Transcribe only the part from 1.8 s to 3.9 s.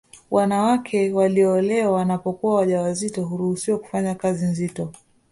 wanapokuwa waja wazito huruhusiwa